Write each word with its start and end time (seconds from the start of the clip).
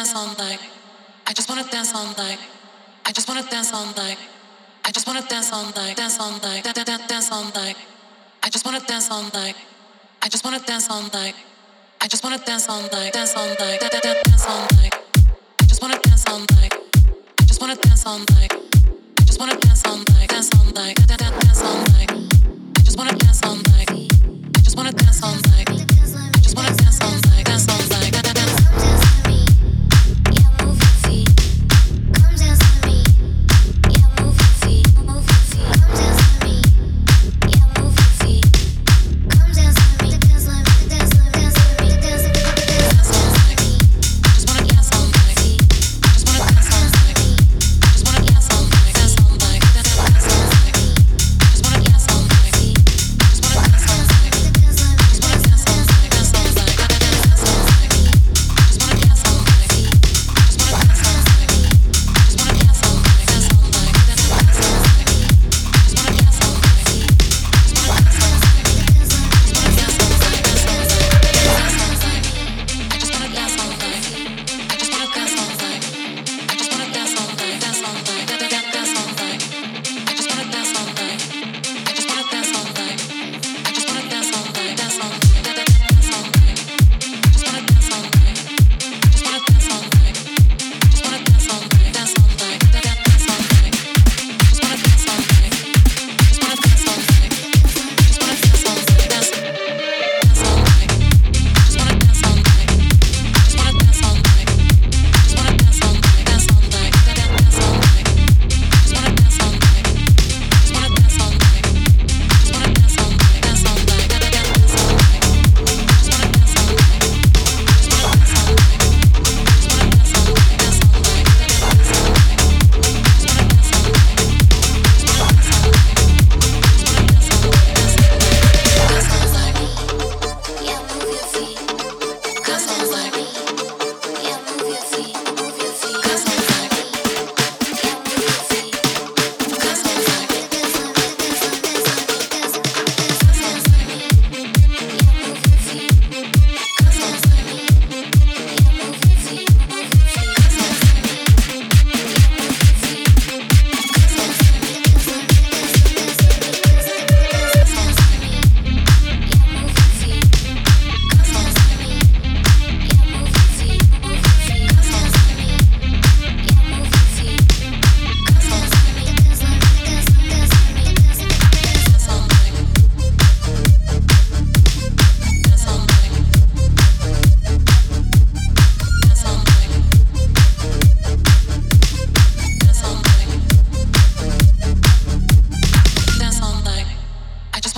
dance 0.00 0.16
all 0.16 0.34
night. 0.38 0.60
I 1.26 1.34
just 1.34 1.46
wanna 1.46 1.64
dance 1.64 1.94
all 1.94 2.06
night. 2.16 2.38
I 3.04 3.12
just 3.12 3.28
wanna 3.28 3.42
dance 3.42 3.70
all 3.74 3.84
night. 3.94 4.16
I 4.82 4.90
just 4.92 5.06
wanna 5.06 5.20
dance 5.28 5.52
all 5.52 5.66
night. 5.76 5.94
Dance 5.94 6.18
all 6.18 6.32
night. 6.40 6.64
Da 6.64 6.72
da 6.72 6.84
da 6.84 6.96
dance 7.06 7.30
all 7.30 7.44
night. 7.54 7.76
I 8.42 8.48
just 8.48 8.64
wanna 8.64 8.80
dance 8.80 9.10
all 9.10 9.24
night. 9.34 9.56
I 10.22 10.28
just 10.30 10.42
wanna 10.42 10.58
dance 10.60 10.88
all 10.88 11.02
night. 11.12 11.34
I 12.00 12.08
just 12.08 12.24
wanna 12.24 12.38
dance 12.38 12.66
all 12.70 12.80
night. 12.80 13.12
Dance 13.12 13.34
all 13.36 13.48
night. 13.48 13.78
Da 13.80 13.88
da 13.88 14.00
da 14.00 14.14
dance 14.24 14.46
all 14.48 14.66
night. 14.78 14.94
I 15.60 15.66
just 15.66 15.82
wanna 15.82 15.98
dance 15.98 16.24
all 16.26 16.38
night. 16.38 16.72
I 17.38 17.44
just 17.44 17.60
wanna 17.60 17.76
dance 17.76 18.06
all 18.06 18.18
night. 18.20 18.52
I 19.20 19.24
just 19.24 19.38
wanna 19.38 19.56
dance 19.56 19.84
all 19.84 19.98
night. 19.98 20.28
Dance 20.30 20.50
all 20.56 20.64
night. 20.72 20.96
Da 20.96 21.04
da 21.10 21.16
da 21.16 21.38
dance 21.40 21.62
all 21.62 21.78
night. 21.92 22.10
I 22.78 22.80
just 22.80 22.96
wanna 22.96 23.12
dance 23.18 23.42
all 23.44 23.56
night. 23.56 24.09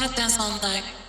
wanna 0.00 0.14
dance 0.14 0.38
all 0.38 0.56
night. 0.62 1.07